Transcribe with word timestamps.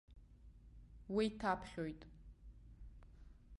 Уеиҭаԥхьоит. 1.13 2.01